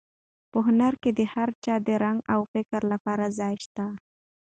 [0.51, 3.99] په هنر کې د هر چا د رنګ او فکر لپاره ځای شته دی.